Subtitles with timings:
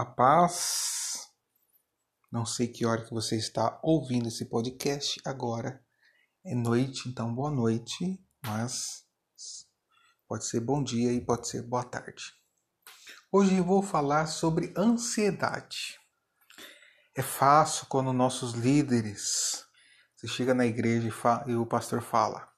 [0.00, 1.28] A paz.
[2.32, 5.84] Não sei que hora que você está ouvindo esse podcast agora.
[6.42, 9.04] É noite, então boa noite, mas
[10.26, 12.32] pode ser bom dia e pode ser boa tarde.
[13.30, 16.00] Hoje eu vou falar sobre ansiedade.
[17.14, 19.66] É fácil quando nossos líderes,
[20.16, 22.50] você chega na igreja e, fala, e o pastor fala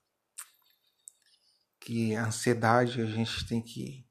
[1.80, 4.06] que a ansiedade a gente tem que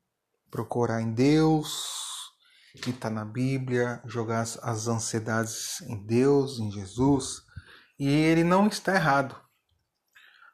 [0.49, 2.10] procurar em Deus,
[2.79, 7.41] que está na Bíblia, jogar as ansiedades em Deus, em Jesus,
[7.99, 9.35] e ele não está errado.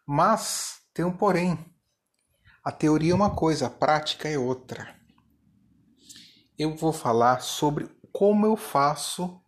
[0.06, 1.64] Mas tem um porém.
[2.64, 4.96] A teoria é uma coisa, a prática é outra.
[6.58, 9.40] Eu vou falar sobre como eu faço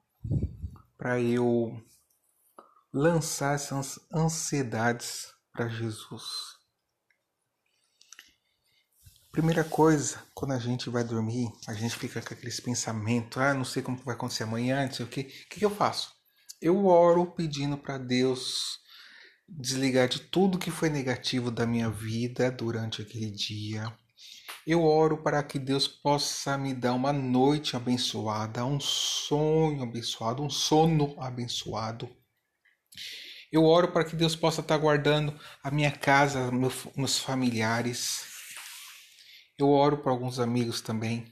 [0.97, 1.81] para eu
[2.93, 6.58] lançar essas ansiedades para Jesus.
[9.31, 13.63] Primeira coisa, quando a gente vai dormir, a gente fica com aqueles pensamentos, ah, não
[13.63, 15.21] sei como vai acontecer amanhã, não sei o quê.
[15.21, 16.11] O que, que eu faço?
[16.59, 18.79] Eu oro pedindo para Deus
[19.47, 23.95] desligar de tudo que foi negativo da minha vida durante aquele dia.
[24.65, 30.49] Eu oro para que Deus possa me dar uma noite abençoada, um sonho abençoado, um
[30.49, 32.09] sono abençoado.
[33.51, 36.51] Eu oro para que Deus possa estar guardando a minha casa,
[36.95, 38.28] meus familiares.
[39.59, 41.29] Eu oro por alguns amigos também.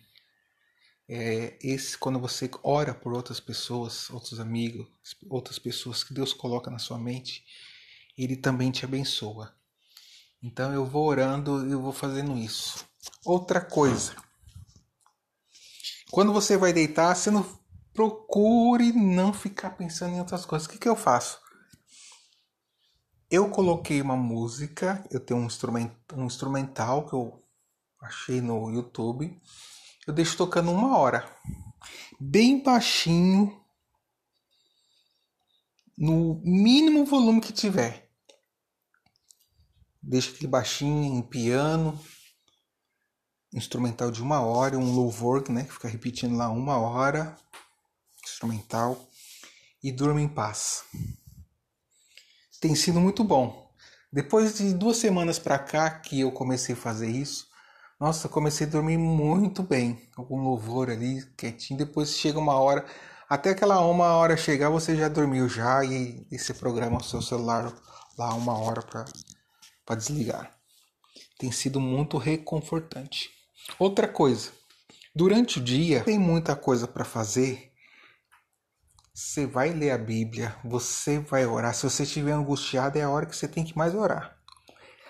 [1.07, 4.85] É, esse quando você ora por outras pessoas, outros amigos,
[5.29, 7.45] outras pessoas que Deus coloca na sua mente,
[8.17, 9.55] Ele também te abençoa.
[10.43, 12.85] Então eu vou orando e eu vou fazendo isso.
[13.23, 14.13] Outra coisa,
[16.11, 17.45] quando você vai deitar, você não
[17.93, 20.67] procure não ficar pensando em outras coisas.
[20.67, 21.39] O que, que eu faço?
[23.31, 27.46] Eu coloquei uma música, eu tenho um, instrumento, um instrumental que eu
[28.01, 29.41] achei no YouTube.
[30.05, 31.29] Eu deixo tocando uma hora,
[32.19, 33.61] bem baixinho,
[35.97, 38.09] no mínimo volume que tiver.
[40.01, 41.99] Deixa aquele baixinho em piano,
[43.53, 47.35] instrumental de uma hora, um louvor, né, que fica repetindo lá uma hora,
[48.23, 49.09] instrumental,
[49.83, 50.83] e durmo em paz.
[52.61, 53.71] Tem sido muito bom.
[54.11, 57.47] Depois de duas semanas para cá que eu comecei a fazer isso,
[57.99, 61.79] nossa, comecei a dormir muito bem, com louvor ali, quietinho.
[61.79, 62.85] Depois chega uma hora,
[63.27, 67.21] até aquela uma hora chegar, você já dormiu já e, e você programa o seu
[67.23, 67.73] celular
[68.15, 70.51] lá uma hora para desligar.
[71.39, 73.31] Tem sido muito reconfortante.
[73.79, 74.51] Outra coisa,
[75.15, 77.71] durante o dia tem muita coisa para fazer.
[79.11, 81.73] Você vai ler a Bíblia, você vai orar.
[81.73, 84.37] Se você estiver angustiado, é a hora que você tem que mais orar.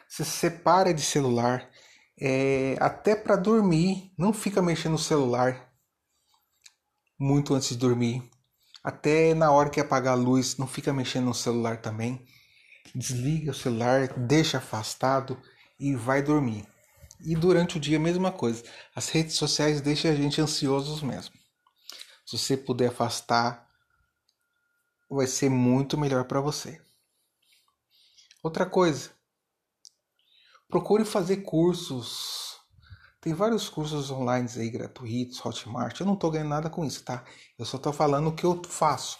[0.08, 1.70] Você separa de celular,
[2.20, 5.68] é, até para dormir, não fica mexendo no celular
[7.20, 8.24] muito antes de dormir.
[8.84, 12.26] Até na hora que apagar a luz, não fica mexendo no celular também.
[12.96, 15.42] Desliga o celular, deixa afastado
[15.80, 16.66] e vai dormir.
[17.20, 18.64] E durante o dia, a mesma coisa.
[18.96, 21.36] As redes sociais deixam a gente ansiosos mesmo.
[22.26, 23.68] Se você puder afastar,
[25.10, 26.80] vai ser muito melhor para você.
[28.44, 29.12] Outra coisa,
[30.70, 32.58] Procure fazer cursos.
[33.22, 36.00] Tem vários cursos online aí gratuitos, Hotmart.
[36.00, 37.26] Eu não estou ganhando nada com isso, tá?
[37.58, 39.18] Eu só estou falando o que eu faço.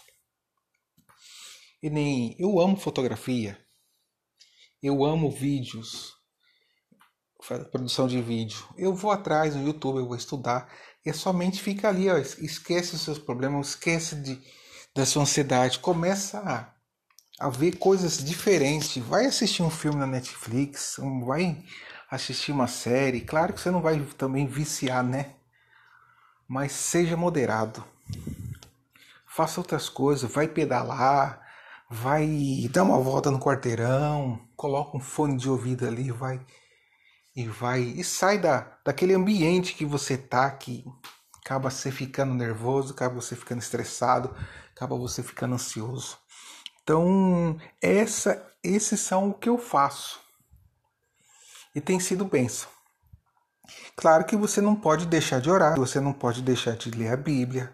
[1.82, 3.58] E nem eu amo fotografia.
[4.82, 6.12] Eu amo vídeos.
[7.70, 8.68] Produção de vídeo.
[8.76, 10.70] Eu vou atrás no YouTube, eu vou estudar.
[11.04, 14.38] E somente fica ali, ó, esquece os seus problemas, esquece de,
[14.94, 15.78] da sua ansiedade.
[15.78, 16.77] Começa a
[17.38, 19.02] a ver coisas diferentes.
[19.02, 21.62] Vai assistir um filme na Netflix, vai
[22.10, 23.20] assistir uma série.
[23.20, 25.34] Claro que você não vai também viciar, né?
[26.48, 27.84] Mas seja moderado.
[29.26, 31.40] Faça outras coisas, vai pedalar,
[31.88, 36.40] vai dar uma volta no quarteirão, coloca um fone de ouvido ali, vai
[37.36, 40.84] e vai e sai da daquele ambiente que você tá que
[41.44, 44.34] acaba você ficando nervoso, acaba você ficando estressado,
[44.74, 46.18] acaba você ficando ansioso.
[46.88, 50.18] Então, essa, esses são o que eu faço.
[51.74, 52.66] E tem sido bênção.
[53.94, 57.16] Claro que você não pode deixar de orar, você não pode deixar de ler a
[57.18, 57.70] Bíblia.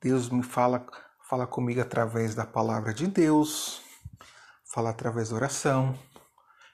[0.00, 0.86] Deus me fala,
[1.28, 3.82] fala comigo através da palavra de Deus,
[4.72, 5.94] fala através da oração.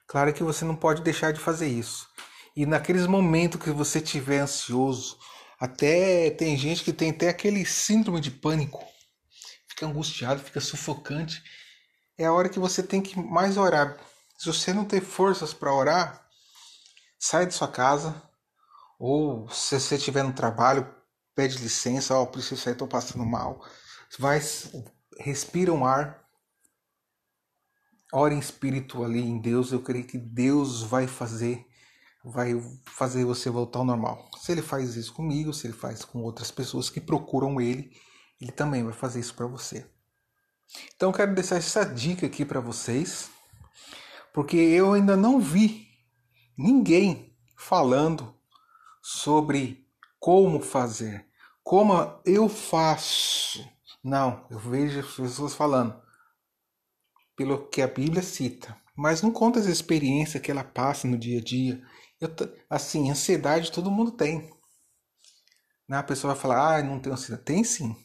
[0.06, 2.08] Claro que você não pode deixar de fazer isso.
[2.54, 5.18] E naqueles momentos que você estiver ansioso,
[5.58, 8.88] até tem gente que tem até aquele síndrome de pânico
[9.80, 11.42] fica angustiado, fica sufocante.
[12.18, 13.98] É a hora que você tem que mais orar.
[14.38, 16.26] Se você não tem forças para orar,
[17.18, 18.22] sai de sua casa,
[18.98, 20.86] ou se você estiver no trabalho,
[21.34, 23.64] pede licença, ó, oh, preciso sair, tô passando mal.
[24.18, 24.40] Vai,
[25.18, 26.22] respira um ar,
[28.12, 31.66] ora em espírito ali em Deus, eu creio que Deus vai fazer
[32.22, 32.52] vai
[32.84, 34.28] fazer você voltar ao normal.
[34.42, 37.90] Se ele faz isso comigo, se ele faz com outras pessoas que procuram ele,
[38.40, 39.86] ele também vai fazer isso para você.
[40.94, 43.30] Então eu quero deixar essa dica aqui para vocês,
[44.32, 45.88] porque eu ainda não vi
[46.56, 48.34] ninguém falando
[49.02, 49.86] sobre
[50.18, 51.26] como fazer,
[51.62, 53.68] como eu faço.
[54.02, 56.00] Não, eu vejo as pessoas falando
[57.36, 61.38] pelo que a Bíblia cita, mas não conta as experiências que ela passa no dia
[61.38, 61.82] a dia.
[62.20, 62.28] Eu,
[62.68, 64.50] assim, ansiedade todo mundo tem.
[65.88, 65.96] Né?
[65.96, 67.44] A pessoa vai falar, ah, não tenho ansiedade.
[67.44, 67.96] Tem sim.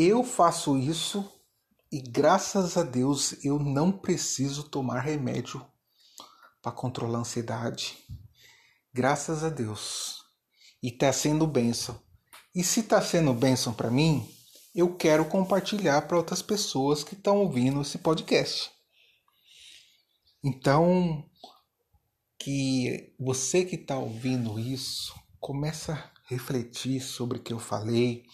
[0.00, 1.28] Eu faço isso
[1.90, 5.66] e graças a Deus eu não preciso tomar remédio
[6.62, 7.98] para controlar a ansiedade.
[8.94, 10.22] Graças a Deus.
[10.80, 12.00] E está sendo bênção.
[12.54, 14.24] E se está sendo bênção para mim,
[14.72, 18.70] eu quero compartilhar para outras pessoas que estão ouvindo esse podcast.
[20.44, 21.28] Então,
[22.38, 28.24] que você que está ouvindo isso, começa a refletir sobre o que eu falei,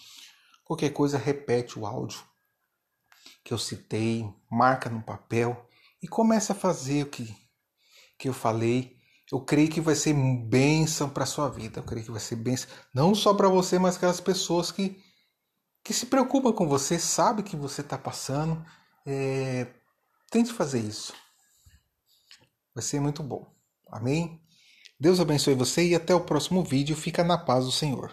[0.65, 2.19] Qualquer coisa, repete o áudio
[3.45, 5.69] que eu citei, marca no papel
[6.01, 7.33] e começa a fazer o que,
[8.17, 8.97] que eu falei.
[9.31, 11.79] Eu creio que vai ser bênção para sua vida.
[11.79, 14.99] Eu creio que vai ser bênção não só para você, mas aquelas pessoas que,
[15.83, 18.65] que se preocupam com você, sabe que você está passando.
[19.05, 19.67] É,
[20.31, 21.13] tente fazer isso.
[22.73, 23.47] Vai ser muito bom.
[23.91, 24.41] Amém?
[24.99, 26.95] Deus abençoe você e até o próximo vídeo.
[26.95, 28.11] Fica na paz do Senhor.